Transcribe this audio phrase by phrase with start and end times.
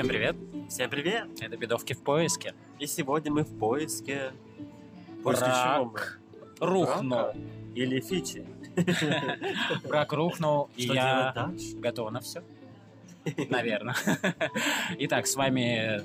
[0.00, 0.36] Всем привет!
[0.70, 1.28] Всем привет!
[1.42, 2.54] Это «Бедовки в поиске».
[2.78, 4.32] И сегодня мы в поиске...
[5.22, 6.00] Брак чего мы?
[6.58, 7.26] Рухнул.
[7.74, 8.46] Или фичи?
[9.86, 12.42] Брак рухнул, и я готова на все.
[13.50, 13.94] Наверное.
[15.00, 16.00] Итак, с вами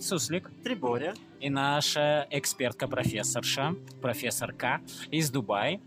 [0.00, 1.12] Суслик Триборя.
[1.40, 4.80] и наша экспертка-профессорша, профессорка
[5.10, 5.80] из Дубая.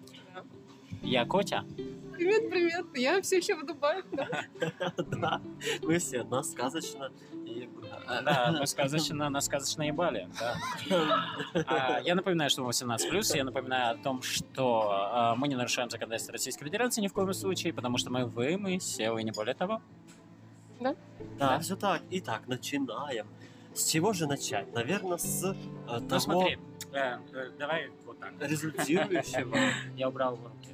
[1.01, 1.63] Я Котя.
[2.15, 2.85] Привет, привет.
[2.95, 4.03] Я все еще в Дубае.
[4.97, 5.41] да.
[5.81, 7.11] Мы все одна сказочно.
[7.45, 7.69] И...
[8.07, 10.29] Да, мы сказочно, на сказочно ебали.
[10.89, 11.25] да.
[11.67, 15.89] А, Я напоминаю, что мы 18+, я напоминаю о том, что а, мы не нарушаем
[15.89, 19.31] законодательство Российской Федерации ни в коем случае, потому что мы вы, мы SEO и не
[19.31, 19.81] более того.
[20.79, 20.95] Да,
[21.37, 21.59] Да.
[21.59, 22.01] все так.
[22.11, 23.27] Итак, начинаем.
[23.73, 24.73] С чего же начать?
[24.73, 25.53] Наверное, с э,
[25.85, 26.57] того Ну смотри,
[26.93, 28.31] э, э, давай вот так.
[28.39, 29.53] результирующего.
[29.97, 30.64] Я убрал руки.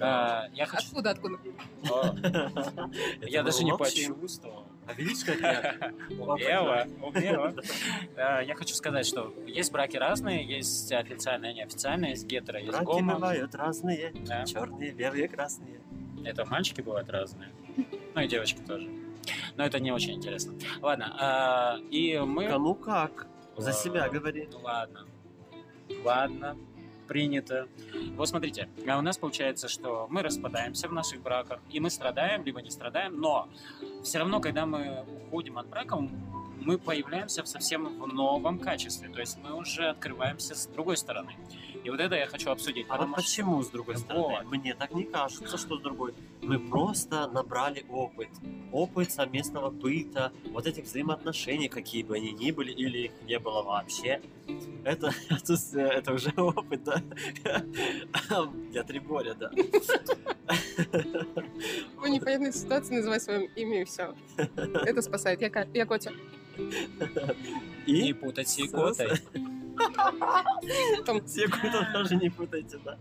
[0.00, 0.86] Э, Я хочу...
[0.88, 1.38] Откуда, откуда?
[3.22, 4.66] Я даже не почувствовал.
[4.86, 5.92] А видишь, как я...
[6.18, 7.54] Умело, умело.
[8.16, 12.84] Э, Я хочу сказать, что есть браки разные, есть официальные, неофициальные, есть гетеро, есть Браки
[12.86, 13.14] гомо.
[13.14, 14.12] бывают разные.
[14.46, 15.80] Черные, белые, красные.
[16.24, 17.50] Это мальчики бывают разные.
[18.14, 18.88] Ну и девочки тоже.
[19.56, 20.54] Но это не очень интересно.
[20.80, 22.48] Ладно, а, и мы...
[22.48, 23.26] Кому как.
[23.56, 24.48] За себя говори.
[24.62, 25.06] Ладно.
[26.04, 26.56] Ладно.
[27.10, 27.66] Принято.
[28.14, 32.44] Вот смотрите, а у нас получается, что мы распадаемся в наших браках, и мы страдаем,
[32.44, 33.48] либо не страдаем, но
[34.04, 35.98] все равно, когда мы уходим от брака,
[36.60, 39.08] мы появляемся в совсем в новом качестве.
[39.08, 41.34] То есть мы уже открываемся с другой стороны.
[41.82, 42.86] И вот это я хочу обсудить.
[42.88, 44.22] А вот что- почему, с другой стороны?
[44.44, 44.44] Вот.
[44.50, 46.14] Мне так не кажется, что с другой.
[46.42, 48.28] Мы просто набрали опыт.
[48.72, 53.62] Опыт совместного быта, вот этих взаимоотношений, какие бы они ни были, или их не было
[53.62, 54.20] вообще.
[54.84, 57.02] Это, это, это уже опыт, да?
[58.72, 59.50] Я Триборя, да.
[61.96, 64.14] В непонятной ситуации называй свое имя и все.
[64.36, 65.40] Это спасает.
[65.40, 66.12] Я, я Котя.
[67.86, 69.08] Не И путать с С- икотой.
[71.04, 72.98] Там секунду даже не путайте, да.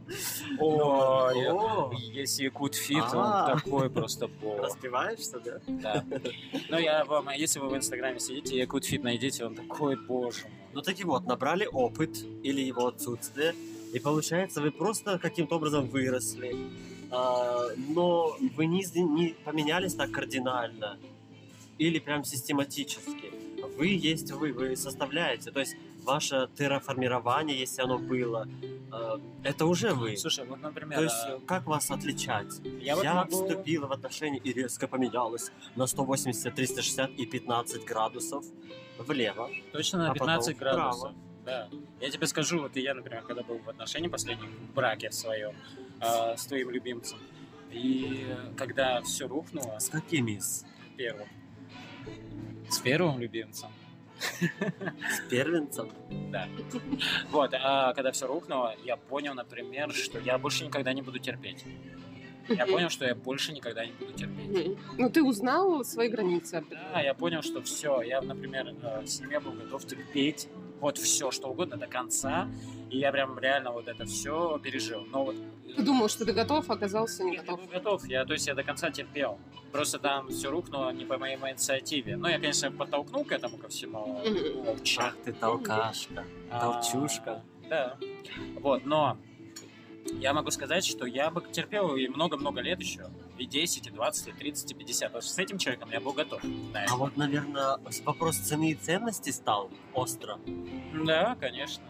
[0.60, 3.52] Ой, О, есть Якут Фит, А.
[3.54, 4.62] он такой просто бог.
[4.62, 5.60] Распеваешься, да?
[5.68, 6.06] Да.
[6.70, 10.52] Ну, я вам, если вы в Инстаграме сидите, Якут Фит найдите, он такой, боже мой.
[10.74, 13.56] Ну таки вот, набрали опыт или его отсутствие,
[13.94, 16.56] и получается, вы просто каким-то образом выросли,
[17.12, 21.00] а, но вы не, не поменялись так кардинально
[21.80, 23.32] или прям систематически.
[23.78, 25.76] Вы есть вы, вы составляете, то есть
[26.09, 28.47] ваше терраформирование, если оно было,
[28.92, 30.18] а, это уже вы.
[30.18, 32.59] Слушай, вот, например, То есть, а, как вас отличать?
[32.81, 33.31] я вот могу...
[33.31, 38.46] вступила в отношения и резко поменялась на 180, 360 и 15 градусов
[38.98, 39.50] влево.
[39.72, 40.75] Точно на а потом 15 вправо.
[40.75, 41.12] градусов.
[41.46, 41.69] Да.
[42.02, 45.56] Я тебе скажу, вот и я, например, когда был в отношении последнем, в браке своем,
[46.00, 47.18] а, с твоим любимцем,
[47.72, 48.28] и
[48.58, 50.38] когда все рухнуло, С какими?
[50.40, 50.66] С
[50.98, 51.28] первым,
[52.69, 53.69] с первым любимцем,
[54.19, 55.91] с первенцем?
[56.31, 56.47] Да.
[57.31, 61.63] Вот, а когда все рухнуло, я понял, например, что я больше никогда не буду терпеть.
[62.47, 64.78] Я понял, что я больше никогда не буду терпеть.
[64.97, 66.63] Ну, ты узнал свои границы.
[66.69, 70.47] Да, я понял, что все, я, например, э, с ним я был готов терпеть
[70.80, 72.48] вот все, что угодно до конца,
[72.90, 75.06] и я прям реально вот это все пережил.
[75.12, 75.36] Но вот
[75.68, 77.60] э, Ты думал, что ты готов, а оказался не я готов.
[77.62, 79.38] был готов, я, то есть я до конца терпел.
[79.72, 82.18] Просто там все рухнуло не по моей инициативе.
[82.18, 84.22] Ну, я, конечно, подтолкнул к этому ко всему.
[84.98, 86.26] Ах ты толкашка.
[86.50, 87.32] Толчушка.
[87.32, 87.98] А, Да.
[88.60, 89.18] Вот, но
[90.14, 93.08] я могу сказать, что я бы терпел и много-много лет еще.
[93.40, 95.10] И 10, и 20, и 30, и 50.
[95.10, 96.44] Потому что с этим человеком я был готов.
[96.44, 96.94] на это.
[96.94, 100.38] А вот, наверное, вопрос цены и ценности стал остро.
[101.06, 101.84] Да, конечно.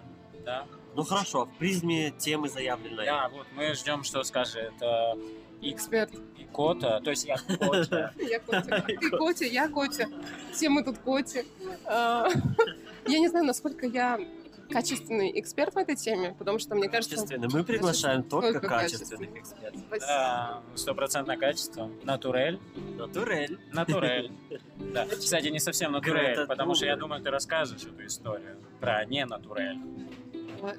[0.45, 0.65] Да.
[0.95, 3.05] Ну хорошо, в призме темы заявленной.
[3.05, 5.13] Да, вот мы ждем, что скажет э,
[5.61, 6.11] Эксперт.
[6.37, 6.99] и Кота.
[7.01, 8.13] То есть я Кота.
[8.19, 8.81] Я Котя.
[8.81, 10.07] Ты Котя, я Котя.
[10.51, 11.45] Все мы тут Коти.
[11.85, 12.27] А,
[13.07, 14.19] Я не знаю, насколько я
[14.69, 17.15] качественный эксперт в этой теме, потому что, мне кажется...
[17.15, 17.47] Качественно.
[17.51, 19.81] Мы приглашаем только Только качественных экспертов.
[19.99, 21.89] Да, стопроцентное качество.
[22.03, 22.59] Натурель.
[22.97, 23.59] Натурель.
[23.71, 24.31] Натурель.
[24.93, 25.05] Да.
[25.05, 29.23] Кстати, не совсем натурель, Грета потому что я думаю, ты расскажешь эту историю про не
[29.25, 29.77] натурель.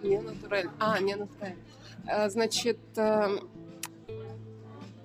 [0.03, 0.71] Не натурель.
[0.81, 1.57] А, не натурель.
[2.09, 3.39] А, Значит, э,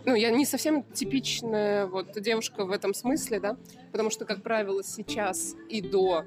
[0.06, 3.58] ну, я не совсем типичная вот девушка в этом смысле, да,
[3.92, 6.26] потому что, как правило, сейчас и до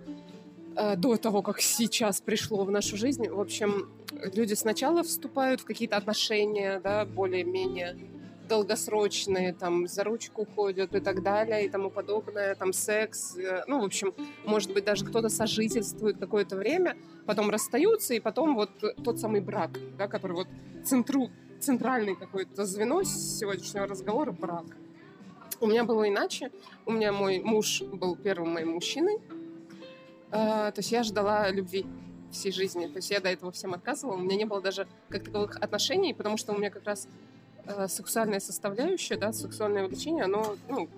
[0.78, 3.88] э, до того, как сейчас пришло в нашу жизнь, в общем,
[4.34, 7.96] люди сначала вступают в какие-то отношения, да, более-менее
[8.48, 13.80] долгосрочные, там, за ручку ходят и так далее, и тому подобное, там, секс, э, ну,
[13.80, 14.14] в общем,
[14.44, 16.96] может быть, даже кто-то сожительствует какое-то время,
[17.26, 18.70] потом расстаются, и потом вот
[19.04, 20.48] тот самый брак, да, который вот
[20.84, 21.28] центру,
[21.60, 24.64] центральный какое-то звено сегодняшнего разговора– брак.
[25.60, 26.52] У меня было иначе.
[26.86, 29.18] У меня мой муж был первым моим мужчиной.
[30.30, 31.86] А, то есть я ждала любви
[32.30, 32.86] всей жизни.
[32.86, 34.16] То есть я до этого всем отказывала.
[34.16, 37.08] У меня не было даже как таковых отношений, потому что у меня как раз
[37.64, 40.88] э, сексуальная составляющая, да, сексуальное влечение, оно ну,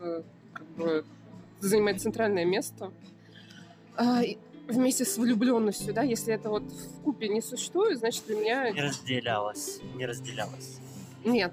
[0.00, 0.22] э,
[0.52, 1.04] как бы
[1.60, 2.92] занимает центральное место.
[4.22, 4.38] И
[4.68, 8.82] вместе с влюбленностью, да, если это вот в купе не существует, значит для меня Не
[8.82, 10.78] разделялось, не разделялось.
[11.24, 11.52] нет.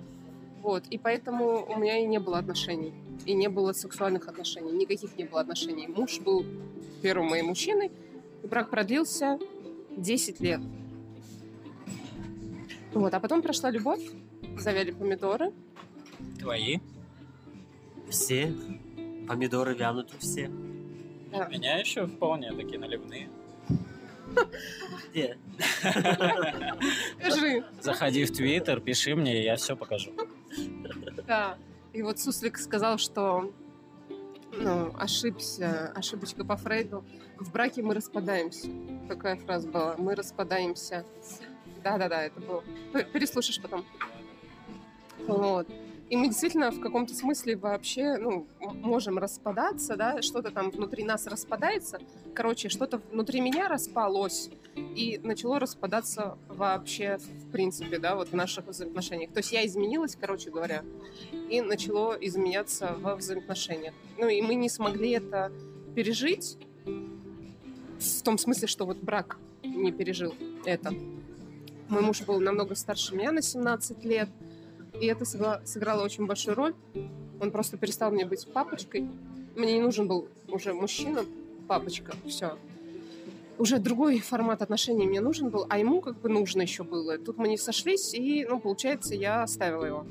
[0.61, 2.93] Вот, и поэтому у меня и не было отношений,
[3.25, 5.87] и не было сексуальных отношений, никаких не было отношений.
[5.87, 6.45] Муж был
[7.01, 7.91] первым моим мужчиной,
[8.43, 9.39] и брак продлился
[9.95, 10.61] 10 лет.
[12.93, 14.01] Вот, а потом прошла любовь,
[14.57, 15.51] завяли помидоры.
[16.39, 16.79] Твои?
[18.09, 18.53] Все
[19.27, 20.51] помидоры вянут у всех.
[21.31, 21.47] Да.
[21.47, 23.29] У меня еще вполне такие наливные.
[25.11, 25.37] Где?
[27.81, 30.11] Заходи в Твиттер, пиши мне, я все покажу.
[31.27, 31.57] да.
[31.93, 33.53] И вот Суслик сказал, что
[34.57, 37.05] ну, ошибся, ошибочка по Фрейду.
[37.39, 38.67] В браке мы распадаемся.
[39.07, 39.95] Такая фраза была.
[39.97, 41.05] Мы распадаемся.
[41.83, 42.63] Да-да-да, это было.
[43.13, 43.85] Переслушаешь потом.
[45.27, 45.67] Вот.
[46.09, 51.27] И мы действительно в каком-то смысле вообще, ну, можем распадаться, да, что-то там внутри нас
[51.27, 51.99] распадается.
[52.35, 58.67] Короче, что-то внутри меня распалось и начало распадаться вообще в принципе, да, вот в наших
[58.67, 59.31] взаимоотношениях.
[59.31, 60.83] То есть я изменилась, короче говоря,
[61.49, 63.93] и начало изменяться во взаимоотношениях.
[64.17, 65.51] Ну и мы не смогли это
[65.95, 70.33] пережить в том смысле, что вот брак не пережил
[70.65, 70.93] это.
[71.89, 74.29] Мой муж был намного старше меня на 17 лет,
[74.99, 75.25] и это
[75.65, 76.75] сыграло очень большую роль.
[77.39, 79.07] Он просто перестал мне быть папочкой.
[79.55, 81.25] Мне не нужен был уже мужчина,
[81.67, 82.57] папочка, все.
[83.63, 87.17] Уже другой формат отношений мне нужен был, а ему как бы нужно еще было.
[87.17, 90.05] Тут мы не сошлись, и, ну, получается, я оставила его.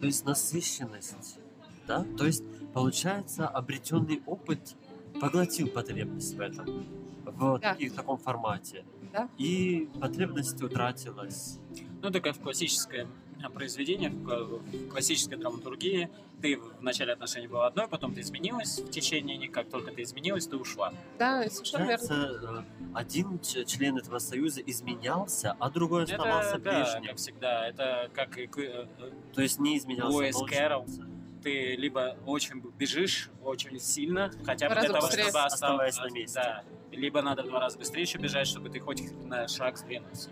[0.00, 1.38] То есть насыщенность,
[1.86, 2.04] да?
[2.18, 2.42] То есть,
[2.74, 4.74] получается, обретенный опыт
[5.20, 6.84] поглотил потребность в этом,
[7.24, 7.74] в, Да.
[7.74, 8.84] таки- в таком формате.
[9.12, 9.28] Да.
[9.38, 11.60] И потребность утратилась.
[12.02, 13.06] Ну, такая в классическое
[13.54, 16.08] произведение, в кла- в классической драматургии.
[16.40, 19.52] Ты в начале отношений была одной, потом ты изменилась в течение них.
[19.52, 20.92] Как только ты изменилась, ты ушла.
[21.18, 22.06] Да, совершенно верно.
[22.10, 22.62] Э,
[22.94, 27.08] один член этого союза изменялся, а другой оставался Это, да, прежним.
[27.08, 27.68] как всегда.
[27.68, 28.86] Это как и э,
[29.34, 30.16] То есть не изменялся.
[30.16, 31.06] Луис получается.
[31.42, 35.24] ты либо очень бежишь очень сильно, хотя бы раза для того, быстрее.
[35.24, 36.40] чтобы остав- Оставаясь на месте.
[36.40, 36.64] Да.
[36.90, 40.28] Либо надо в два раза быстрее еще бежать, чтобы ты хоть на шаг сдвинулся.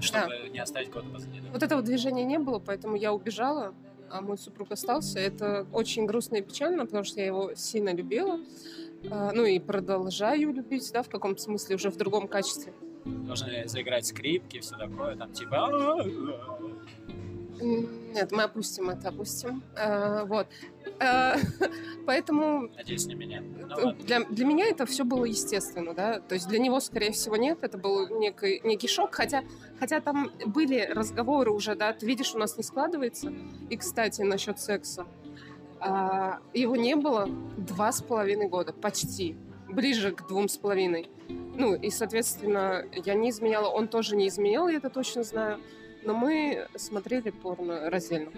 [0.00, 1.40] Чтобы не оставить кого-то позади.
[1.40, 1.48] да.
[1.52, 3.74] Вот этого движения не было, поэтому я убежала,
[4.10, 5.18] а мой супруг остался.
[5.18, 8.38] Это очень грустно и печально, потому что я его сильно любила.
[9.10, 12.72] А, Ну и продолжаю любить, да, в каком-то смысле, уже в другом качестве.
[13.04, 15.56] Должны заиграть скрипки, все такое, там типа...
[15.66, 16.02] «А-а-а».
[17.60, 19.62] М, Нет, мы опустим это, опустим.
[19.76, 20.46] А, Вот.
[21.00, 21.36] А,
[22.06, 23.42] Поэтому Надеюсь, не меня.
[23.42, 26.20] Ну, Э, для, для меня это все было естественно, да.
[26.20, 27.58] То есть для него, скорее всего, нет.
[27.62, 29.14] Это был некий, некий шок.
[29.14, 29.42] Хотя,
[29.80, 33.32] хотя там были разговоры уже, да, ты видишь, у нас не складывается.
[33.68, 35.06] И, кстати, насчет секса.
[35.80, 39.36] А, его не было два с половиной года, почти.
[39.68, 41.10] Ближе к двум с половиной.
[41.28, 45.58] Ну, и, соответственно, я не изменяла, он тоже не изменял, я это точно знаю.
[46.04, 48.30] Но мы смотрели порно раздельно.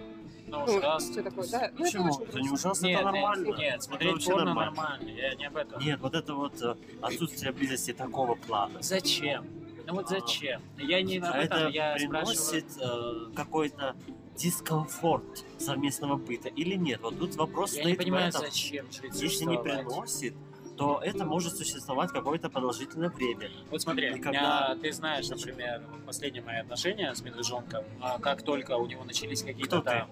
[0.48, 1.58] Ну, Ну, все такое, да.
[1.60, 2.10] Ну, это Почему?
[2.12, 3.56] очень Это не ужасно, Нет, это нет, нормально.
[3.56, 4.70] нет, Это смотреть порно нормально.
[4.72, 5.08] нормально.
[5.10, 5.82] Я не об этом.
[5.82, 8.80] Нет, вот это вот э, отсутствие близости такого плана.
[8.82, 9.46] Зачем?
[9.86, 10.08] Ну вот А.
[10.08, 10.60] зачем?
[10.78, 12.10] Я не об А этом, это я спрашиваю.
[12.24, 13.96] приносит э, какой-то
[14.36, 17.00] дискомфорт совместного быта или нет?
[17.02, 18.40] Вот тут вопрос Я не стоит в понимаю, этом.
[18.42, 20.34] зачем жить Если не приносит,
[20.76, 23.50] то это может существовать какое-то продолжительное время.
[23.68, 28.42] Вот смотри, И когда- а, ты знаешь, например, последние мои отношения с медвежонком, а, как
[28.42, 30.08] только у него начались какие-то там...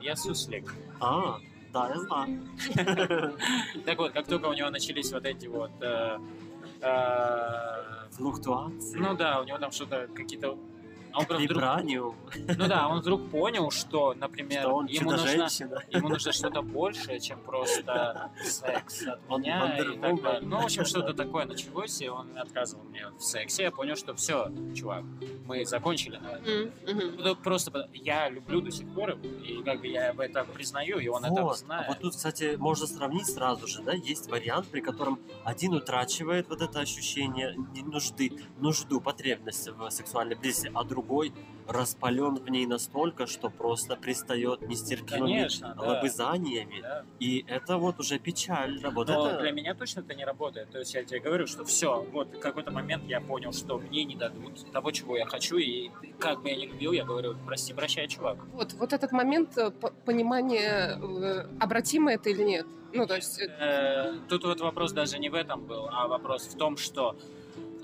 [0.00, 0.74] Я суслик.
[1.00, 1.38] А,
[1.72, 2.42] да, я знаю.
[3.84, 5.70] Так вот, как только у него начались вот эти вот...
[5.80, 6.18] э,
[6.80, 8.98] э, Флуктуации.
[8.98, 10.58] ну да, у него там что-то, какие-то...
[11.12, 11.62] А он просто вдруг...
[11.62, 15.48] Вибраниум, Ну да, он вдруг понял, что, например, что он ему нужно,
[15.90, 20.40] ему нужно что-то большее, чем просто секс от Он меня и так далее.
[20.42, 23.64] Ну, в общем, что-то такое началось, и он отказывал мне в сексе.
[23.64, 25.04] Я понял, что все, чувак,
[25.46, 26.72] мы закончили на этом.
[27.18, 31.08] Ну, просто я люблю до сих пор и как бы я об этом признаю, и
[31.08, 31.40] он это.
[31.50, 31.88] А знает.
[31.88, 36.60] вот тут, кстати, можно сравнить сразу же, да, есть вариант, при котором один утрачивает вот
[36.60, 41.32] это ощущение не- нужды, нужду, потребность в сексуальной близости, а другой другой
[41.66, 46.80] распален в ней настолько, что просто пристает нестерпимыми Конечно, лобызаниями.
[46.82, 47.04] Да.
[47.20, 48.90] И это вот уже печально.
[48.90, 49.40] Вот Но это...
[49.40, 50.70] для меня точно это не работает.
[50.70, 54.04] То есть я тебе говорю, что все, вот в какой-то момент я понял, что мне
[54.04, 57.72] не дадут того, чего я хочу, и как бы я не любил, я говорю, прости,
[57.72, 58.38] прощай, чувак.
[58.52, 59.70] Вот, вот этот момент э,
[60.04, 62.66] понимания, э, обратимо это или нет.
[62.92, 66.58] Ну, то есть, Э, Тут вот вопрос даже не в этом был, а вопрос в
[66.58, 67.16] том, что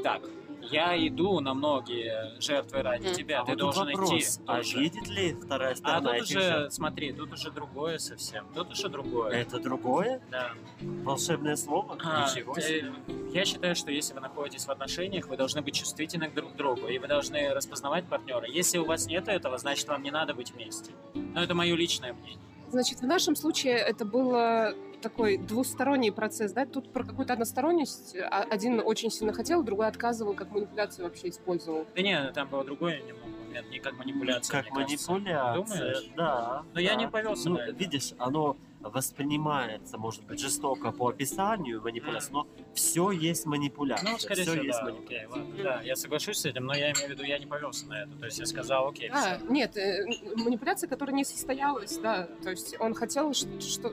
[0.03, 0.23] так,
[0.71, 4.41] я иду на многие жертвы ради тебя, а ты вот тут должен вопрос, идти.
[4.47, 4.79] а тоже.
[4.81, 6.75] видит ли вторая А сторона тут этих уже, жертв?
[6.75, 8.47] смотри, тут уже другое совсем.
[8.55, 9.31] Тут уже другое.
[9.33, 10.21] Это другое?
[10.31, 10.53] Да.
[10.81, 11.97] Волшебное слово?
[12.03, 12.93] А, Ничего себе.
[13.09, 16.57] э, Я считаю, что если вы находитесь в отношениях, вы должны быть чувствительны друг к
[16.57, 18.47] другу, и вы должны распознавать партнера.
[18.47, 20.93] Если у вас нет этого, значит, вам не надо быть вместе.
[21.15, 22.39] Но это мое личное мнение.
[22.71, 26.67] значит, в нашем случае это было такой двусторонний процесс, да?
[26.67, 31.87] Тут про какую-то односторонность а- один очень сильно хотел, другой отказывал, как манипуляцию вообще использовал.
[31.95, 34.63] Да не, там был другой немного момент, не как манипуляция.
[34.63, 36.11] Как манипуляция, Думаешь?
[36.17, 36.63] да.
[36.75, 36.95] Но я да.
[36.97, 37.73] не повелся Ну, на это.
[37.73, 44.11] видишь, оно воспринимается, может быть, жестоко по описанию манипуляции, но все есть манипуляция.
[44.13, 44.85] Ну, скорее все всего, есть да.
[44.85, 45.27] манипуляция.
[45.27, 45.63] Окей, ладно.
[45.65, 48.13] Да, я соглашусь с этим, но я имею в виду, я не повелся на это.
[48.19, 49.47] То есть я сказал, окей, А, всё.
[49.49, 50.05] нет, э,
[50.37, 52.29] манипуляция, которая не состоялась, да.
[52.43, 53.93] То есть он хотел, что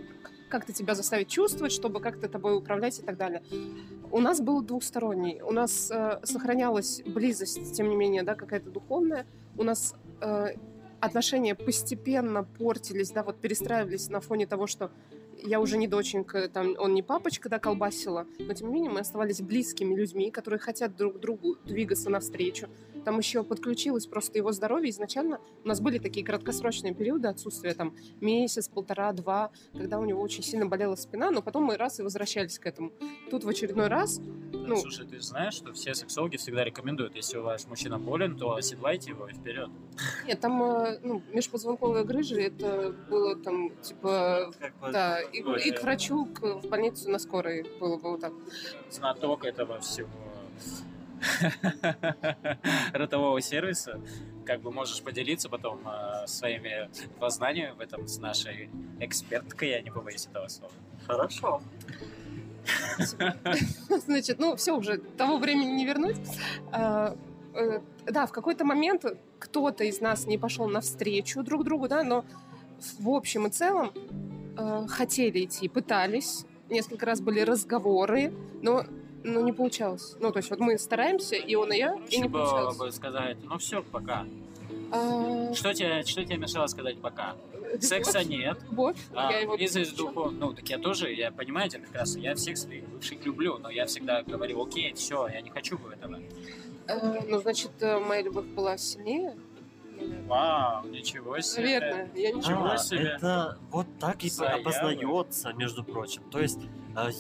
[0.54, 3.42] как-то тебя заставить чувствовать, чтобы как-то тобой управлять и так далее.
[4.12, 5.42] У нас был двухсторонний.
[5.42, 9.26] У нас э, сохранялась близость, тем не менее, да, какая-то духовная.
[9.58, 10.54] У нас э,
[11.00, 14.92] отношения постепенно портились, да, вот перестраивались на фоне того, что
[15.42, 19.00] я уже не доченька, там, он не папочка, да, колбасила, но тем не менее мы
[19.00, 22.68] оставались близкими людьми, которые хотят друг другу двигаться навстречу.
[23.06, 24.90] Там еще подключилось просто его здоровье.
[24.90, 30.22] Изначально у нас были такие краткосрочные периоды отсутствия, там, месяц, полтора, два, когда у него
[30.22, 32.92] очень сильно болела спина, но потом мы раз и возвращались к этому.
[33.30, 34.20] Тут в очередной раз,
[34.54, 38.56] ну, Слушай, ты знаешь, что все сексологи всегда рекомендуют, если у вас мужчина болен, то
[38.56, 39.70] оседлайте его и вперед.
[40.26, 45.82] нет, там, э, ну, межпозвонковые грыжи, это было там, типа, бы- да, и, и к
[45.84, 48.34] врачу, к- в больницу на скорой было бы вот так.
[48.90, 50.10] Знаток этого всего
[52.94, 54.00] ротового сервиса.
[54.46, 56.90] Как бы можешь поделиться потом э, своими
[57.20, 60.74] познаниями в этом с нашей эксперткой, я не побоюсь этого слова.
[61.08, 61.62] Хорошо.
[64.06, 66.18] Значит, ну все уже, того времени не вернуть.
[66.72, 67.16] А,
[67.54, 69.06] э, да, в какой-то момент
[69.40, 72.26] кто-то из нас не пошел навстречу друг другу, да, но
[73.00, 73.92] в общем и целом
[74.58, 76.46] э, хотели идти, пытались.
[76.70, 78.86] Несколько раз были разговоры, но,
[79.24, 80.16] но не получалось.
[80.20, 82.78] Ну, то есть вот мы стараемся, и он, и я, и не получалось.
[82.78, 84.26] бы сказать, ну все, пока.
[84.92, 87.36] А, Что тебе, что тебе мешало сказать пока?
[87.80, 88.60] Секса нет.
[88.70, 88.98] Любовь.
[89.16, 89.58] А, я его
[90.32, 93.86] ну, так я тоже, я понимаю тебя прекрасно, я всех своих бывших люблю, но я
[93.88, 96.20] всегда говорю, окей, все, я не хочу этого.
[96.88, 99.36] Э, ну, значит, э, моя любовь была сильнее.
[100.28, 101.80] Вау, ничего себе.
[101.80, 103.14] Наверное, я Ничего А, себе.
[103.16, 104.62] это вот так и Заявы.
[104.62, 106.24] опознается, между прочим.
[106.30, 106.68] То есть э,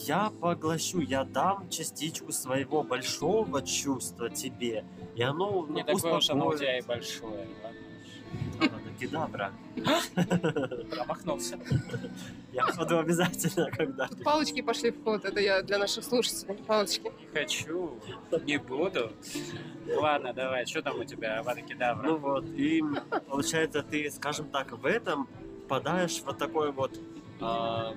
[0.05, 6.29] я поглощу, я дам частичку своего большого чувства тебе, и оно ну, Не такое уж
[6.29, 6.59] оно у успокоит.
[6.59, 7.47] тебя и большое.
[8.61, 8.79] ладно.
[8.99, 9.51] Кедабра.
[10.91, 11.59] Промахнулся.
[12.51, 15.25] Я буду обязательно когда Тут палочки пошли в ход.
[15.25, 16.55] Это я для наших слушателей.
[16.55, 17.01] Палочки.
[17.03, 17.99] Не хочу,
[18.43, 19.11] не буду.
[19.87, 22.07] Ладно, давай, что там у тебя, Авада Кедавра?
[22.07, 22.81] Ну вот, и
[23.27, 25.27] получается, ты, скажем так, в этом
[25.65, 26.97] впадаешь в вот такое вот
[27.41, 27.95] ам,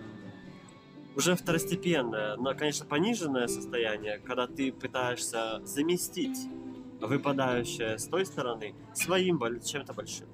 [1.17, 6.39] уже второстепенное, но, конечно, пониженное состояние, когда ты пытаешься заместить
[7.01, 10.29] выпадающее с той стороны своим чем-то большим.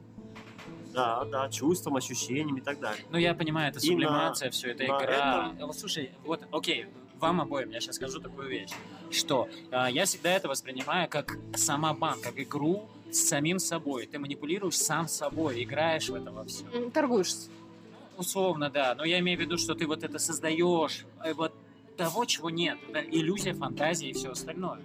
[0.93, 3.03] Да, да, чувством, ощущением и так далее.
[3.11, 5.53] Ну, я понимаю, это И на- сублимация, все это игра.
[5.61, 6.87] Вот, слушай, вот, окей,
[7.19, 8.73] вам обоим я сейчас скажу такую вещь,
[9.11, 14.07] что а, я всегда это воспринимаю как самобан, как игру с самим собой.
[14.07, 16.65] Ты манипулируешь сам собой, играешь в это во все.
[16.91, 17.49] Торгуешься.
[18.17, 21.55] Условно, да, но я имею в виду, что ты вот это создаешь, э, вот
[21.97, 22.79] того, чего нет.
[22.89, 24.81] Это иллюзия, фантазия и все остальное.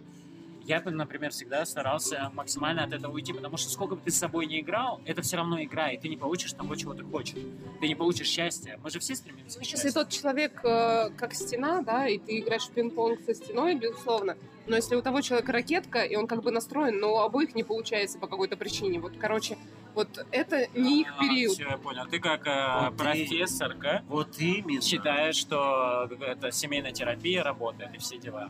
[0.66, 4.18] Я, бы, например, всегда старался максимально от этого уйти, потому что сколько бы ты с
[4.18, 7.40] собой не играл, это все равно игра, и ты не получишь того, чего ты хочешь.
[7.80, 8.78] Ты не получишь счастья.
[8.84, 9.94] Мы же все стремимся к Если счастью.
[9.94, 14.36] тот человек э, как стена, да, и ты играешь в пинг-понг со стеной, безусловно.
[14.68, 17.64] Но если у того человека ракетка, и он как бы настроен, но у обоих не
[17.64, 19.00] получается по какой-то причине.
[19.00, 19.58] Вот, короче,
[19.98, 21.54] вот это не их период.
[21.54, 22.06] Все, я понял.
[22.10, 24.82] Ты как э, Вот и- профессорка Вот именно.
[24.82, 28.50] считаешь, что это семейная терапия работает и все дела.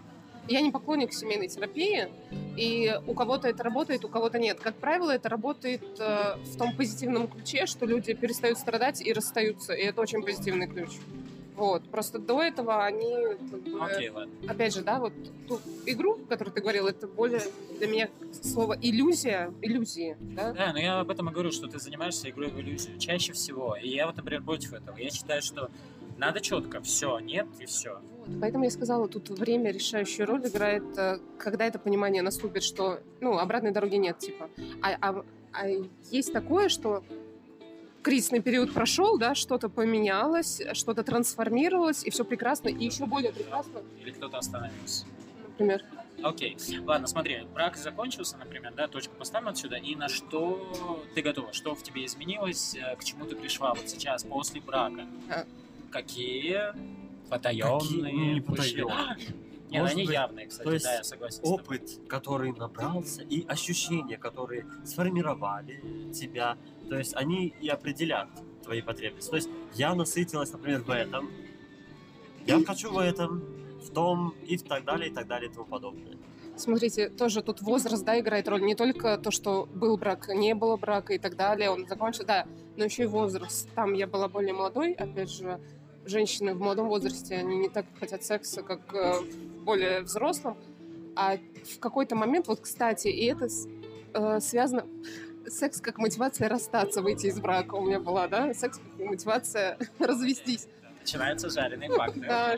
[0.49, 2.07] Я не поклонник семейной терапии,
[2.55, 4.59] и у кого-то это работает, у кого-то нет.
[4.59, 9.73] Как правило, это работает э, в том позитивном ключе, что люди перестают страдать и расстаются,
[9.73, 10.89] и это очень позитивный ключ.
[11.57, 11.83] Вот.
[11.89, 13.11] Просто до этого они,
[13.49, 14.31] как бы, Окей, ладно.
[14.47, 15.11] опять же, да, вот
[15.47, 17.41] ту игру, о которой ты говорил, это более
[17.79, 18.09] для меня
[18.43, 20.53] слово иллюзия, иллюзии, да?
[20.53, 23.75] Да, но я об этом и говорю, что ты занимаешься игрой в иллюзию чаще всего.
[23.75, 24.95] И я вот, например, против этого.
[24.97, 25.71] Я считаю, что
[26.17, 27.99] надо четко, все, нет и все.
[28.19, 32.99] Вот, Поэтому я сказала, тут время решающую роль играет, э, когда это понимание наступит, что,
[33.19, 34.47] ну, обратной дороги нет, типа.
[34.83, 35.67] А, а- а
[36.11, 37.03] есть такое, что
[38.07, 43.81] кризисный период прошел, да, что-то поменялось, что-то трансформировалось, и все прекрасно, и еще более прекрасно,
[44.01, 45.05] Или кто-то остановился.
[45.49, 45.83] например.
[46.23, 46.57] Окей.
[46.85, 49.75] Ладно, смотри, брак закончился, например, да, точку поставим отсюда.
[49.75, 51.51] И на что ты готова?
[51.51, 52.75] Что в тебе изменилось?
[52.75, 55.05] э, К чему ты пришла вот сейчас, после брака?
[55.29, 55.45] А.
[55.91, 56.73] Какие
[57.29, 57.79] потаенные...
[57.79, 58.81] Какие не пути?
[58.81, 59.17] потаенные?
[59.69, 61.37] Не, ну Может они быть, явные, кстати, то есть да, я согласен.
[61.37, 61.59] с тобой.
[61.59, 65.81] опыт, который набрался, и ощущения, которые сформировали
[66.13, 66.57] тебя,
[66.87, 68.29] то есть они и определят
[68.63, 69.29] твои потребности.
[69.29, 71.29] То есть я насытилась, например, в этом,
[72.45, 73.43] я хочу в этом,
[73.81, 76.17] в том, и так далее, и так далее, и тому подобное.
[76.55, 78.63] Смотрите, тоже тут возраст, да, играет роль.
[78.63, 82.47] Не только то, что был брак, не было брака и так далее, он закончился, да,
[82.77, 83.69] но еще и возраст.
[83.75, 85.59] Там я была более молодой, опять же,
[86.05, 89.13] женщины в молодом возрасте, они не так хотят секса, как э,
[89.67, 90.57] более взрослом.
[91.15, 91.37] А
[91.75, 93.47] в какой-то момент, вот, кстати, и это
[94.13, 94.85] э, связано...
[95.49, 98.53] Секс как мотивация расстаться, выйти из брака у меня была, да?
[98.53, 100.67] Секс как мотивация развестись.
[100.99, 102.19] Начинаются жареные факты.
[102.27, 102.57] Да.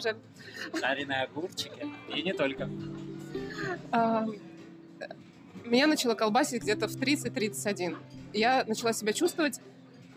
[0.73, 1.85] Жареные огурчики.
[2.15, 2.67] И не только.
[3.91, 4.25] А,
[5.65, 7.97] Меня начало колбасить где-то в 30-31.
[8.33, 9.59] Я начала себя чувствовать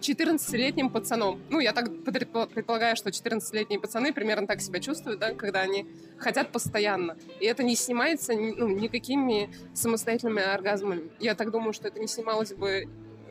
[0.02, 1.40] 14-летним пацаном.
[1.50, 5.86] Ну, я так предпо- предполагаю, что 14-летние пацаны примерно так себя чувствуют, да, когда они
[6.18, 7.16] хотят постоянно.
[7.40, 11.10] И это не снимается ни- ну, никакими самостоятельными оргазмами.
[11.20, 12.88] Я так думаю, что это не снималось бы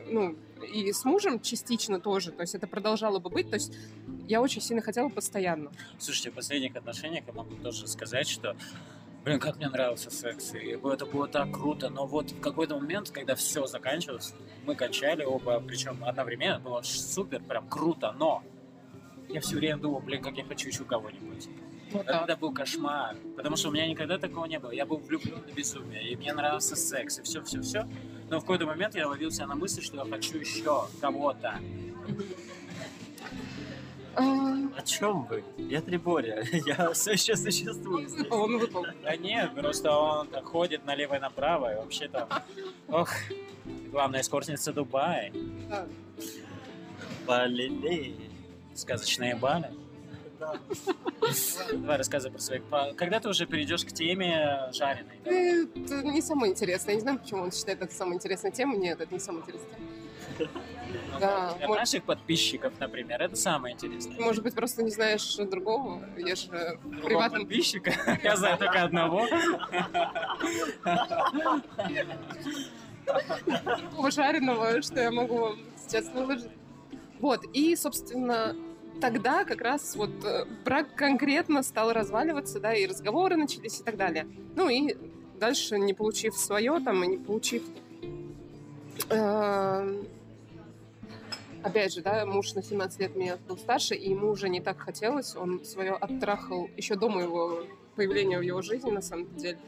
[0.08, 0.36] ну,
[0.74, 2.32] и с мужем частично тоже.
[2.32, 3.48] То есть это продолжало бы быть.
[3.50, 3.72] То есть
[4.28, 5.70] я очень сильно хотела постоянно.
[5.98, 8.56] Слушайте, в последних отношениях я могу тоже сказать, что
[9.24, 13.10] Блин, как мне нравился секс, и это было так круто, но вот в какой-то момент,
[13.10, 18.42] когда все заканчивалось, мы кончали оба, причем одновременно, было супер, прям круто, но
[19.28, 21.48] я все время думал, блин, как я хочу еще кого-нибудь.
[21.92, 22.24] Вот так.
[22.24, 24.70] Это был кошмар, потому что у меня никогда такого не было.
[24.70, 27.86] Я был влюблен до безумия, и мне нравился секс, и все-все-все.
[28.28, 31.60] Но в какой-то момент я ловил себя на мысли, что я хочу еще кого-то.
[34.14, 34.22] А,
[34.76, 35.42] О чем вы?
[35.56, 38.20] Я Трибория, я все еще существую здесь.
[38.24, 38.86] выпал, он выпал.
[39.02, 42.28] Да нет, просто он ходит налево и направо, и вообще там...
[42.88, 43.08] Ох,
[43.90, 45.32] главная эскортница Дубая,
[45.68, 45.86] Да.
[47.26, 48.30] Балилей.
[48.74, 49.70] сказочные бали.
[50.40, 50.56] Да.
[51.72, 52.62] Давай рассказывай про своих...
[52.96, 55.16] Когда ты уже перейдешь к теме жареной?
[55.24, 56.94] Это не самое интересное.
[56.94, 58.78] Я не знаю, почему он считает это самой интересной темой.
[58.78, 59.42] Нет, это не тема.
[59.46, 59.54] Ну,
[61.20, 61.76] Да, Для вот.
[61.76, 64.18] наших подписчиков, например, это самое интересное.
[64.20, 66.02] Может быть, просто не знаешь другого.
[66.16, 67.42] Я же в Другого приватном...
[67.42, 67.92] подписчика?
[68.22, 69.26] Я знаю только одного.
[73.64, 76.50] такого жареного, что я могу вам сейчас выложить.
[77.20, 78.56] Вот, и, собственно,
[79.00, 83.96] тогда как раз вот э, брак конкретно стал разваливаться, да, и разговоры начались и так
[83.96, 84.26] далее.
[84.56, 84.96] Ну и
[85.38, 87.62] дальше, не получив свое, там, и не получив...
[89.10, 90.02] э,
[91.62, 94.80] Опять же, да, муж на 17 лет меня был старше, и ему уже не так
[94.80, 95.36] хотелось.
[95.36, 99.58] Он свое оттрахал еще до моего появления в его жизни, на самом деле.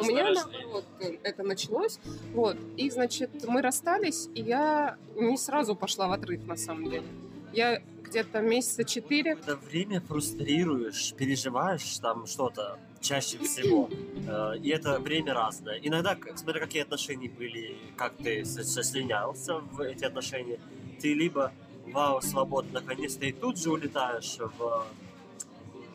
[0.00, 2.00] У меня наоборот э, это началось.
[2.32, 2.56] Вот.
[2.76, 7.06] И, значит, мы расстались, и я не сразу пошла в отрыв, на самом деле.
[7.52, 9.32] Я где-то месяца четыре.
[9.32, 13.88] это время фрустрируешь, переживаешь там что-то чаще всего.
[14.26, 15.78] Э, И это время разное.
[15.82, 20.58] Иногда, смотря какие отношения были, как ты со- сочленялся в эти отношения,
[21.00, 21.52] ты либо
[21.86, 24.86] вау, свободно, наконец-то, и тут же улетаешь в,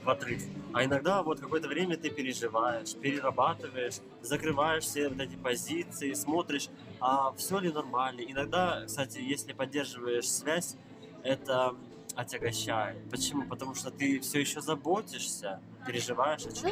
[0.03, 0.43] в отрыв.
[0.71, 6.69] А иногда вот какое-то время ты переживаешь, перерабатываешь, закрываешь все вот эти позиции, смотришь,
[6.99, 8.21] а все ли нормально.
[8.21, 10.75] Иногда, кстати, если поддерживаешь связь,
[11.23, 11.75] это
[12.15, 12.97] отягощает.
[13.09, 13.43] Почему?
[13.47, 16.71] Потому что ты все еще заботишься, переживаешь о чем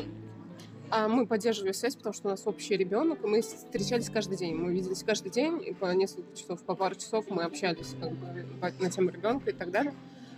[0.89, 4.55] А мы поддерживали связь, потому что у нас общий ребенок, и мы встречались каждый день.
[4.55, 8.73] Мы виделись каждый день, и по несколько часов, по пару часов мы общались как бы,
[8.79, 9.93] на тему ребенка и так далее.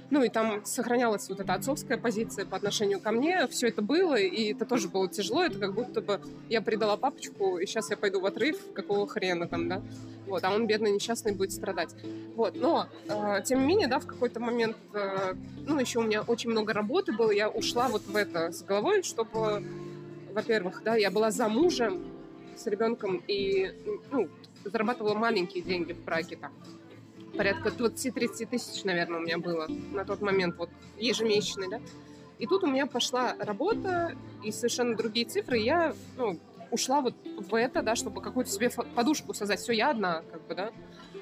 [0.09, 3.47] Ну и там сохранялась вот эта отцовская позиция по отношению ко мне.
[3.47, 5.43] Все это было, и это тоже было тяжело.
[5.43, 9.47] Это как будто бы я предала папочку, и сейчас я пойду в отрыв, какого хрена
[9.47, 9.83] там, да?
[10.25, 11.95] Вот, а он, бедный, несчастный, будет страдать.
[12.35, 15.35] Вот, но, э, тем не менее, да, в какой-то момент, э,
[15.67, 19.03] ну, еще у меня очень много работы было, я ушла вот в это с головой,
[19.03, 19.63] чтобы,
[20.33, 22.03] во-первых, да, я была замужем
[22.55, 23.73] с ребенком и,
[24.11, 24.29] ну,
[24.65, 26.51] зарабатывала маленькие деньги в браке там.
[27.37, 31.79] Порядка 20-30 тысяч, наверное, у меня было на тот момент, вот, ежемесячный, да.
[32.37, 35.57] И тут у меня пошла работа и совершенно другие цифры.
[35.57, 36.39] Я ну,
[36.71, 39.59] ушла вот в это, да, чтобы какую-то себе подушку создать.
[39.59, 40.71] Все, я одна, как бы, да.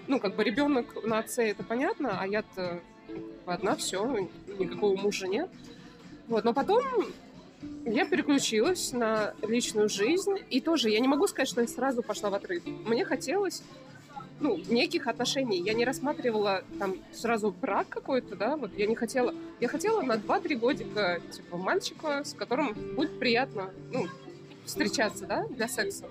[0.08, 2.82] Ну, как бы ребенок на отце, это понятно, а я-то
[3.46, 5.50] бы одна, все, никакого мужа нет.
[6.28, 6.84] Вот, но потом
[7.86, 12.30] я переключилась на личную жизнь, и тоже я не могу сказать, что я сразу пошла
[12.30, 12.64] в отрыв.
[12.86, 13.64] Мне хотелось
[14.40, 15.62] ну, неких отношений.
[15.62, 19.34] Я не рассматривала там сразу брак какой-то, да, вот я не хотела.
[19.60, 24.08] Я хотела на 2-3 годика, типа, мальчика, с которым будет приятно, ну,
[24.66, 26.06] встречаться, да, для секса.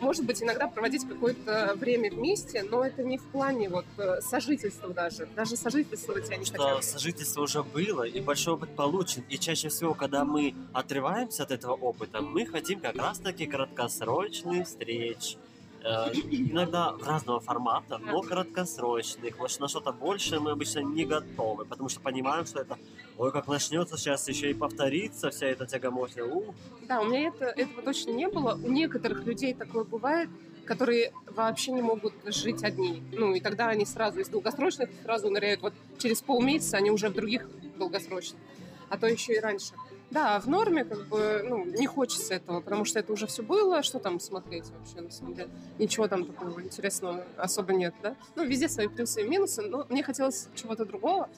[0.00, 4.90] Может быть, иногда проводить какое-то время вместе, но это не в плане вот э, сожительства
[4.90, 5.28] даже.
[5.34, 6.80] Даже сожительствовать я не что хотела.
[6.80, 9.24] сожительство уже было, и большой опыт получен.
[9.28, 15.36] И чаще всего, когда мы отрываемся от этого опыта, мы хотим как раз-таки краткосрочных встреч.
[15.84, 19.38] Э, иногда разного формата, но краткосрочных.
[19.60, 22.78] На что-то большее мы обычно не готовы, потому что понимаем, что это,
[23.16, 26.24] ой, как начнется сейчас еще и повторится вся эта тягомотня.
[26.24, 26.54] Ух,
[26.88, 28.54] Да, у меня это, этого точно не было.
[28.54, 30.28] У некоторых людей такое бывает,
[30.64, 33.02] которые вообще не могут жить одни.
[33.12, 35.62] Ну, и тогда они сразу из долгосрочных сразу ныряют.
[35.62, 38.40] Вот через полмесяца они уже в других долгосрочных.
[38.88, 39.74] А то еще и раньше.
[40.10, 43.82] Да, в норме как бы ну, не хочется этого, потому что это уже все было.
[43.82, 45.50] Что там смотреть вообще, на самом деле?
[45.78, 48.16] Ничего там такого интересного особо нет, да?
[48.34, 51.28] Ну, везде свои плюсы и минусы, но мне хотелось чего-то другого.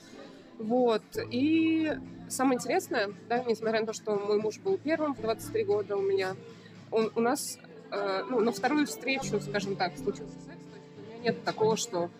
[0.58, 1.02] Вот.
[1.30, 5.96] И самое интересное, да, несмотря на то, что мой муж был первым в 23 года
[5.96, 6.36] у меня,
[6.92, 7.58] он, у нас,
[7.90, 11.76] э, ну, на вторую встречу, скажем так, случился секс, то есть у меня нет такого,
[11.76, 12.10] что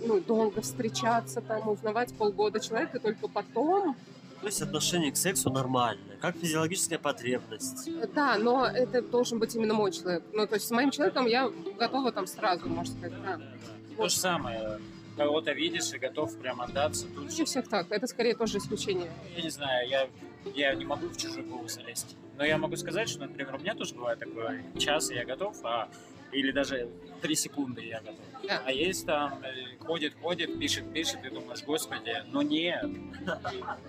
[0.00, 3.96] ну, долго встречаться, там, узнавать полгода человека, только потом
[4.40, 7.88] то есть отношение к сексу нормальное, как физиологическая потребность.
[8.14, 10.22] Да, но это должен быть именно мой человек.
[10.32, 13.22] Ну, то есть с моим человеком я готова там сразу, можно сказать.
[13.22, 13.40] Да.
[13.96, 14.80] То же самое.
[15.16, 17.44] Кого-то видишь и готов прям отдаться тут Не же.
[17.44, 17.90] всех так.
[17.90, 19.10] Это скорее тоже исключение.
[19.36, 20.08] Я не знаю, я,
[20.54, 22.16] я не могу в чужую голову залезть.
[22.36, 24.64] Но я могу сказать, что, например, у меня тоже бывает такое.
[24.78, 25.88] Час я готов, а
[26.32, 26.88] или даже
[27.20, 28.24] три секунды я готов.
[28.46, 28.62] Да.
[28.64, 32.84] А есть там, э, ходит, ходит, пишет, пишет, и думаешь, господи, ну нет.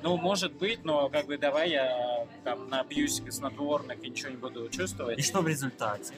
[0.04, 4.68] Ну, может быть, но как бы давай я там набьюсь снотворных и ничего не буду
[4.70, 5.18] чувствовать.
[5.20, 6.16] И что в результате?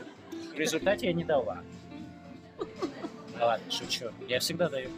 [0.53, 1.61] В результате я не дала.
[3.37, 4.05] Да Ладно, шучу.
[4.27, 4.89] Я всегда даю.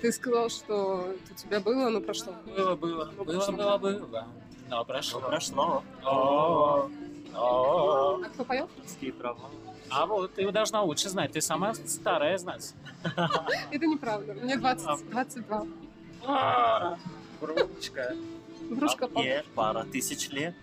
[0.00, 2.34] Ты сказал, что у тебя было, но прошло.
[2.44, 4.28] Было, было, было, было, было.
[4.72, 5.20] Но прошло.
[5.20, 5.84] прошло?
[6.02, 6.88] О,
[7.34, 8.20] о.
[8.24, 8.70] А кто поет?
[8.86, 9.50] Ские права.
[9.90, 11.32] А вот ты должна лучше знать.
[11.32, 12.72] Ты сама старая знать.
[13.70, 14.32] Это неправда.
[14.32, 15.66] Мне 20, 22.
[16.26, 16.96] А,
[17.38, 18.16] Бручка.
[18.70, 19.18] Врушка папа.
[19.20, 20.54] Мне пара тысяч лет.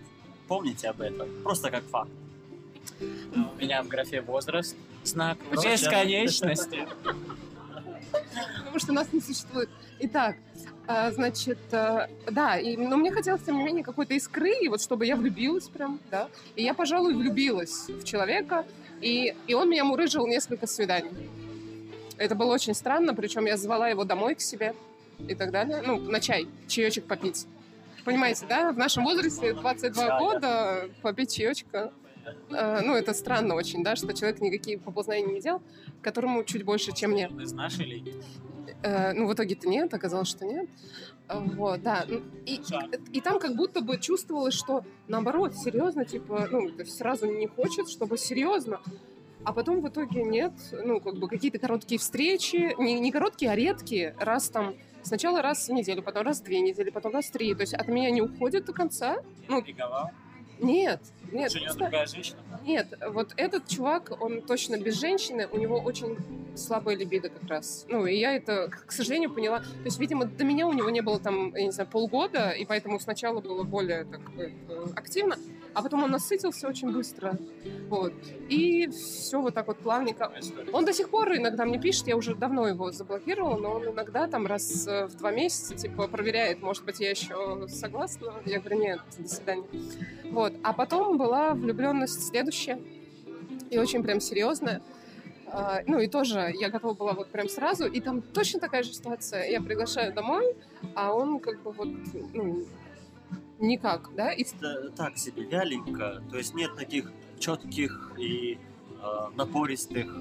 [0.48, 1.30] Помните об этом.
[1.44, 2.10] Просто как факт.
[3.00, 5.72] У меня в графе возраст знак Почему?
[5.74, 6.88] бесконечности.
[8.58, 9.70] Потому что нас не существует.
[10.00, 10.36] Итак,
[11.12, 15.06] значит, а, да, и, но мне хотелось, тем не менее, какой-то искры, и вот чтобы
[15.06, 16.30] я влюбилась прям, да.
[16.56, 18.66] И я, пожалуй, влюбилась в человека,
[19.00, 21.12] и, и он меня мурыжил несколько свиданий.
[22.18, 24.74] Это было очень странно, причем я звала его домой к себе
[25.28, 25.82] и так далее.
[25.86, 27.46] Ну, на чай, чаечек попить.
[28.04, 28.72] Понимаете, да?
[28.72, 30.20] В нашем возрасте 22 Чая.
[30.20, 31.94] года попить чаечка.
[32.50, 35.62] э, ну, это странно очень, да, что человек никакие поползнания не делал,
[36.02, 37.32] которому чуть больше, чем мне.
[37.40, 38.16] Из нашей лиги.
[38.82, 40.70] Э, ну, в итоге-то нет, оказалось, что нет.
[41.28, 42.06] Э, Вот, да.
[42.46, 42.62] И,
[43.12, 48.18] и там как будто бы чувствовалось, что наоборот, серьезно, типа, ну, сразу не хочет, чтобы
[48.18, 48.80] серьезно.
[49.44, 53.56] А потом в итоге нет, ну, как бы какие-то короткие встречи, не, не короткие, а
[53.56, 57.32] редкие, раз там, сначала раз в неделю, потом раз в две недели, потом раз в
[57.32, 57.54] три.
[57.56, 59.18] То есть от меня не уходит до конца.
[59.48, 59.64] Ну,
[60.60, 61.52] нет, нет.
[61.52, 62.38] Что просто- другая женщина?
[62.66, 66.18] нет, вот этот чувак, он точно без женщины, у него очень
[66.56, 67.86] слабая либидо как раз.
[67.88, 69.60] Ну, и я это, к к сожалению, поняла.
[69.60, 72.66] То есть, видимо, до меня у него не было там, я не знаю, полгода, и
[72.66, 74.52] поэтому сначала было более так э,
[74.96, 75.38] активно,
[75.74, 77.38] а потом он насытился очень быстро.
[77.90, 78.14] Вот.
[78.50, 80.32] И все вот так вот плавненько.
[80.74, 84.28] Он до сих пор иногда мне пишет, я уже давно его заблокировала, но он иногда
[84.28, 88.34] там раз э, в два месяца типа проверяет, может быть, я еще согласна.
[88.46, 89.68] Я говорю, нет, до свидания.
[90.32, 90.54] Вот.
[90.64, 92.80] А потом была влюбленность следующая
[93.70, 94.82] и очень прям серьезная.
[95.52, 98.94] А, Ну и тоже я готова была вот прям сразу, и там точно такая же
[98.94, 99.50] ситуация.
[99.50, 100.56] Я приглашаю домой,
[100.96, 101.90] а он как бы вот
[102.34, 102.66] ну,
[103.60, 106.22] никак, да, и Это так себе, вяленько.
[106.30, 108.58] То есть нет таких четких и
[109.02, 110.14] э, напористых.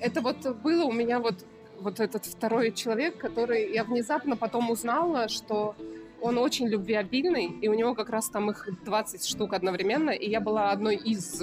[0.00, 1.44] это вот было у меня вот,
[1.80, 5.74] вот этот второй человек, который я внезапно потом узнала, что
[6.20, 10.40] он очень любвеобильный, и у него как раз там их 20 штук одновременно, и я
[10.40, 11.42] была одной из.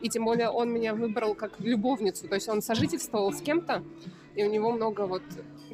[0.00, 3.82] И тем более он меня выбрал как любовницу, то есть он сожительствовал с кем-то,
[4.34, 5.22] и у него много вот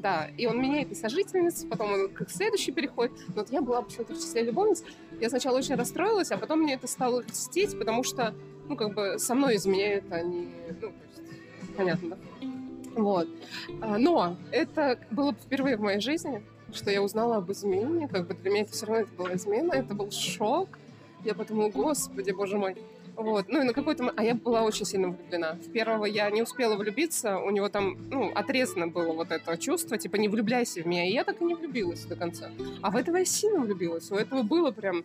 [0.00, 3.12] Да, и он меняет и сожительниц, потом он к следующей переходит.
[3.28, 4.82] Но вот я была почему-то в числе любовниц.
[5.20, 8.34] Я сначала очень расстроилась, а потом мне это стало льстить, потому что,
[8.68, 12.16] ну, как бы со мной изменяют они, ну, то есть, понятно, да?
[12.94, 13.28] Вот.
[13.80, 18.08] А, Но это было впервые в моей жизни, что я узнала об измене.
[18.08, 20.68] Как бы для меня это все равно это была измена, это был шок.
[21.24, 22.76] Я подумала, господи, боже мой.
[23.16, 23.46] Вот.
[23.48, 24.12] Ну и на какой-то...
[24.16, 25.54] А я была очень сильно влюблена.
[25.54, 29.98] В первого я не успела влюбиться, у него там, ну, отрезано было вот это чувство,
[29.98, 31.06] типа, не влюбляйся в меня.
[31.06, 32.50] И я так и не влюбилась до конца.
[32.82, 34.10] А в этого я сильно влюбилась.
[34.10, 35.04] У этого было прям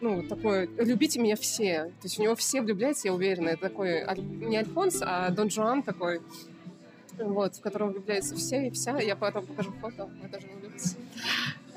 [0.00, 1.86] ну, такое, любите меня все.
[1.86, 3.48] То есть у него все влюбляются, я уверена.
[3.50, 6.20] Это такой, не Альфонс, а Дон Жуан такой,
[7.18, 8.98] вот, в котором влюбляются все и вся.
[9.00, 10.96] Я потом покажу фото, вы даже не влюбитесь.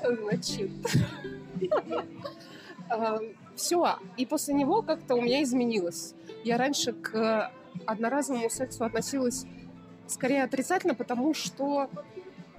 [0.02, 0.70] Значит,
[3.56, 3.98] все.
[4.16, 6.14] И после него как-то у меня изменилось.
[6.44, 7.50] Я раньше к
[7.86, 9.44] одноразовому сексу относилась
[10.06, 11.88] скорее отрицательно, потому что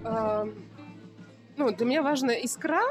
[0.00, 0.52] э,
[1.56, 2.82] ну, для меня важна искра,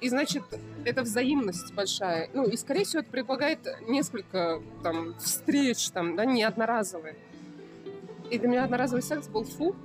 [0.00, 0.42] и значит,
[0.84, 2.28] это взаимность большая.
[2.34, 7.16] Ну, и, скорее всего, это предполагает несколько там встреч, там, да, не одноразовые.
[8.30, 9.76] И для меня одноразовый секс был фу,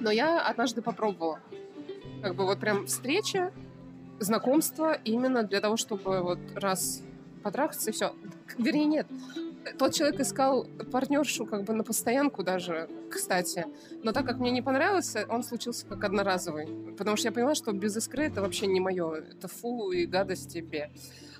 [0.00, 1.40] но я однажды попробовала.
[2.22, 3.52] Как бы вот прям встреча,
[4.20, 7.02] знакомство именно для того, чтобы вот раз
[7.42, 8.14] потрахаться и все.
[8.58, 9.06] Вернее, нет.
[9.78, 13.66] Тот человек искал партнершу как бы на постоянку даже, кстати.
[14.02, 16.66] Но так как мне не понравился, он случился как одноразовый.
[16.96, 19.14] Потому что я поняла, что без искры это вообще не мое.
[19.14, 20.90] Это фу и гадость тебе.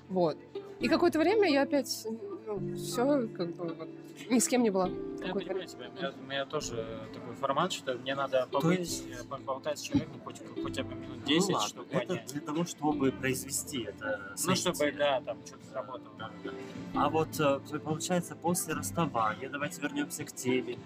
[0.09, 0.39] Вот.
[0.81, 2.07] И какое-то время я опять,
[2.47, 3.89] ну, все, как бы, вот,
[4.31, 4.89] ни с кем не была.
[5.25, 6.13] Я понимаю тебя.
[6.19, 10.83] У меня, тоже такой формат, что мне надо побыть, э, поболтать с человеком хоть, хотя
[10.83, 12.33] бы минут 10, ну, ладно, чтобы это понять.
[12.33, 16.15] для того, чтобы произвести это Ну, чтобы, да, там что-то сработало.
[16.19, 16.51] Да, да.
[16.95, 20.79] А вот э, получается после расставания, давайте вернемся к теме,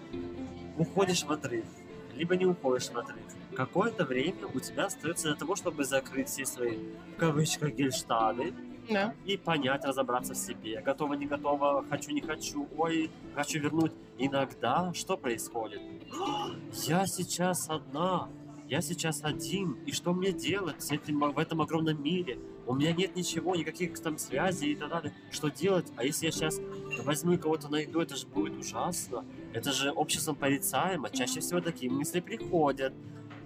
[0.77, 1.65] уходишь в отрыв,
[2.15, 3.19] либо не уходишь в отрыв.
[3.63, 6.77] Какое-то время у тебя остается для того, чтобы закрыть все свои,
[7.13, 8.53] в кавычках, гельштады,
[8.89, 9.13] Да.
[9.25, 10.79] и понять, разобраться в себе.
[10.79, 13.91] Готова, не готова, хочу, не хочу, ой, хочу вернуть.
[14.17, 15.81] Иногда что происходит?
[16.87, 18.29] Я сейчас одна,
[18.69, 22.39] я сейчас один, и что мне делать с этим, в этом огромном мире?
[22.65, 25.13] У меня нет ничего, никаких там связей и так далее.
[25.31, 25.91] Что делать?
[25.97, 26.61] А если я сейчас
[27.03, 29.25] возьму и кого-то найду, это же будет ужасно.
[29.51, 31.09] Это же обществом порицаемо.
[31.09, 32.93] Чаще всего такие мысли приходят.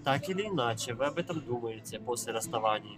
[0.04, 2.98] Так или иначе, вы об этом думаете после расставания.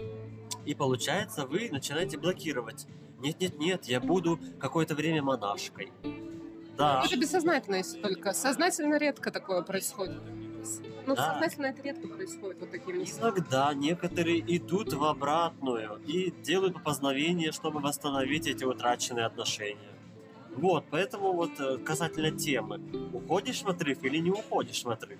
[0.65, 2.87] И получается, вы начинаете блокировать.
[3.19, 5.91] Нет-нет-нет, я буду какое-то время монашкой.
[6.77, 8.33] Да, Это бессознательно, если только.
[8.33, 10.21] Сознательно редко такое происходит.
[11.05, 11.33] Ну, Да.
[11.33, 13.19] сознательно это редко происходит, вот такие мысли.
[13.21, 19.93] иногда некоторые идут в обратную и делают поползновение, чтобы восстановить эти утраченные отношения.
[20.55, 22.81] Вот, поэтому вот э, касательно темы,
[23.13, 25.19] уходишь в отрыв или не уходишь в отрыв?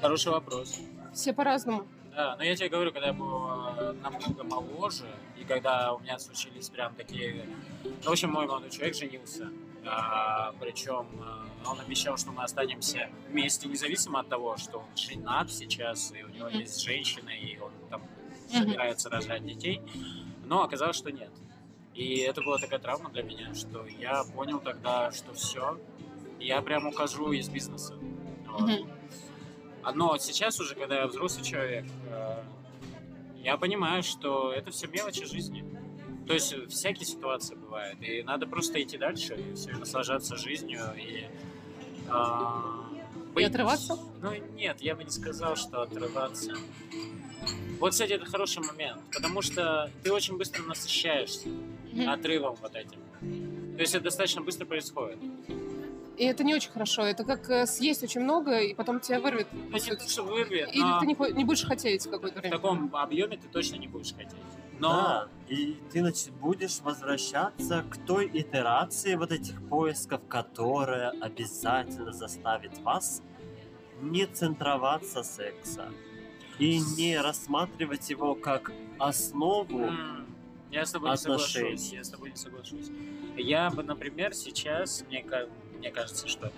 [0.00, 0.80] Хороший вопрос.
[1.12, 1.86] Все по-разному.
[2.14, 3.46] Да, но я тебе говорю, когда я был
[3.78, 5.04] э, намного моложе,
[5.38, 7.44] и когда у меня случились прям такие...
[7.84, 9.50] Ну, в общем, мой молодой человек женился.
[9.84, 15.50] А, причем э, он обещал, что мы останемся вместе, независимо от того, что он женат
[15.50, 18.02] сейчас, и у него есть женщина, и он там
[18.48, 19.82] собирается рожать детей.
[20.44, 21.30] Но оказалось, что нет.
[21.94, 25.78] И это была такая травма для меня, что я понял тогда, что все,
[26.40, 27.94] я прям ухожу из бизнеса.
[29.82, 32.42] А, Но сейчас уже, когда я взрослый человек, э,
[33.38, 35.64] я понимаю, что это все мелочи жизни.
[36.26, 41.26] То есть всякие ситуации бывают, и надо просто идти дальше, и все, наслаждаться жизнью, и...
[42.08, 42.84] а,
[43.36, 43.96] И отрываться?
[44.20, 46.52] Ну, нет, я бы не сказал, что отрываться.
[47.78, 51.48] Вот, кстати, это хороший момент, потому что ты очень быстро насыщаешься
[52.08, 52.98] отрывом вот этим.
[53.76, 55.18] То есть это достаточно быстро происходит.
[56.16, 57.02] И это не очень хорошо.
[57.02, 59.48] Это как э, съесть очень много, и потом тебя вырвет.
[59.52, 62.56] Ну, не то, что вырвет, Или но ты не, не будешь хотеть какое-то в время.
[62.56, 64.32] таком объеме ты точно не будешь хотеть.
[64.78, 72.12] Но Да, и ты нач- будешь возвращаться к той итерации вот этих поисков, которая обязательно
[72.12, 73.22] заставит вас
[74.00, 75.90] не центроваться секса
[76.58, 79.90] и не рассматривать его как основу
[80.70, 81.92] Я с тобой не соглашусь.
[81.92, 82.90] Я с тобой не соглашусь.
[83.36, 85.22] Я бы, например, сейчас, мне,
[85.78, 86.52] мне кажется, что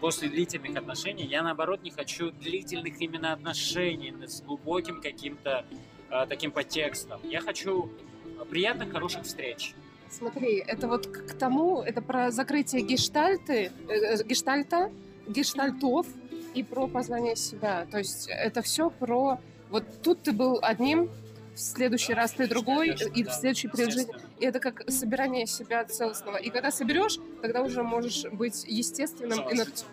[0.00, 5.64] после длительных отношений я, наоборот, не хочу длительных именно отношений с глубоким каким-то
[6.10, 7.20] а, таким подтекстом.
[7.24, 7.90] Я хочу
[8.38, 9.74] а, приятных, хороших встреч.
[10.10, 14.90] Смотри, это вот к к тому, это про закрытие гештальты, э, э, гештальта,
[15.26, 16.06] гештальтов
[16.54, 17.86] и про познание себя.
[17.90, 19.38] То есть это все про...
[19.68, 21.10] Вот тут ты был одним,
[21.58, 24.14] в следующий раз ты другой, и в следующий период жизни.
[24.38, 26.36] И это как собирание себя целостного.
[26.36, 29.40] И когда соберешь, тогда уже можешь быть естественным.
[29.50, 29.84] и на- Заложиться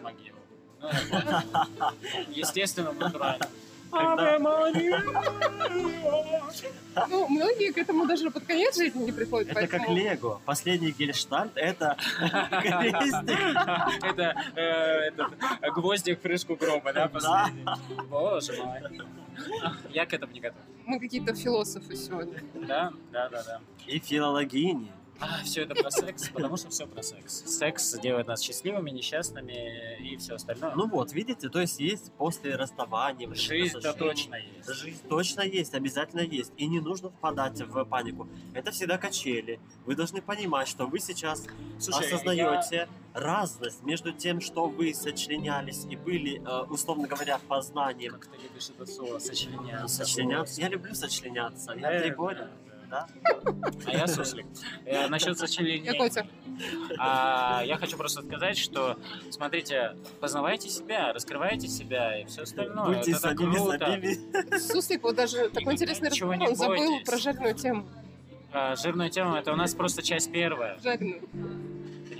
[2.83, 3.39] в
[3.95, 4.71] Ну,
[7.09, 9.49] Ну, многие к этому даже под конец жизни не приходят.
[9.51, 10.39] Это как Лего.
[10.45, 13.39] Последний гельштальт— это крестик.
[14.01, 15.27] Это этот,
[15.61, 17.65] э, гвоздик в крышку гроба, да, последний?
[18.09, 18.79] Боже мой.
[19.89, 20.61] Я к этому не готов.
[20.85, 22.41] Мы какие-то философы сегодня.
[22.53, 23.59] Да, да, да, да.
[23.87, 24.91] И филологини.
[25.19, 27.43] А, все это про секс, потому что все про секс.
[27.45, 30.73] Секс делает нас счастливыми, несчастными и все остальное.
[30.75, 33.33] Ну вот, видите, то есть есть после расставания...
[33.33, 34.73] Жизнь-то точно есть.
[34.73, 36.51] Жизнь точно есть, обязательно есть.
[36.57, 38.27] И не нужно впадать в панику.
[38.53, 39.59] Это всегда качели.
[39.85, 41.45] Вы должны понимать, что вы сейчас
[41.79, 48.13] Слушай, осознаете разность между тем, что вы сочленялись и были, э, условно говоря, я- познанием.
[48.13, 50.05] Как ты любишь это слово, сочленяться.
[50.05, 50.61] Сочленяться.
[50.61, 51.73] Я люблю сочленяться.
[51.73, 52.49] Я Триборя.
[52.95, 53.07] Да?
[53.85, 54.45] А я суслик.
[54.85, 55.91] Э, Насчет сочленения.
[55.91, 56.25] Я Котя.
[56.97, 58.97] А, я хочу просто сказать, что,
[59.29, 62.95] смотрите, познавайте себя, раскрывайте себя и все остальное.
[62.95, 63.99] Будьте это так круто.
[64.59, 67.87] Суслик вот даже такой интересный разговор, не он забыл про жареную тему.
[68.53, 71.21] А, жирную тему, это у нас просто часть первая, Жареную.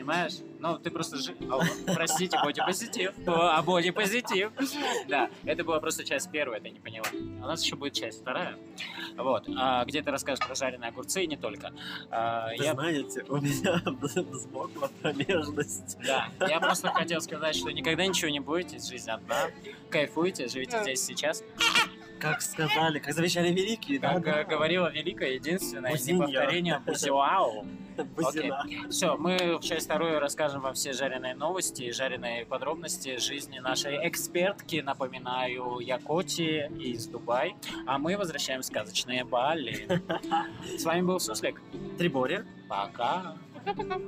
[0.06, 0.34] Понимаешь?
[0.60, 1.36] Ну, ты просто жи...
[1.52, 1.62] О,
[1.94, 3.13] простите, бодипозитив.
[3.28, 4.52] О, А бодипозитив.
[5.08, 7.08] Да, это была просто часть первая, ты не поняла.
[7.13, 8.58] У нас еще будет часть вторая.
[9.18, 11.74] Вот, а, где ты расскажешь про жареные огурцы и не только.
[12.12, 13.82] А, Вы я знаете, у меня
[14.32, 15.98] взмокла промежность.
[16.06, 19.48] Да, я просто хотел сказать, что никогда ничего не бойтесь, жизнь одна.
[19.89, 21.44] Кайфуйте, живите здесь сейчас.
[22.26, 24.20] Как сказали, как завещали великие, да?
[24.20, 26.26] Как э, говорила великая, единственная, Бузинья.
[26.26, 27.68] неповторение Бузиуау.
[28.16, 28.66] Бузина.
[28.90, 34.08] Все, мы в часть вторую расскажем вам все жареные новости и жареные подробности жизни нашей
[34.08, 37.56] экспертки, напоминаю, Якоти из Дубай.
[37.86, 40.02] А мы возвращаем сказочные Бали.
[40.80, 41.62] С вами был Суслик.
[42.00, 42.44] Триборя.
[42.68, 43.36] Пока.
[43.54, 44.00] Пока-пока.